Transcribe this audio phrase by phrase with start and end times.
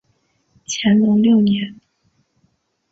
[0.65, 1.79] 乾隆六年。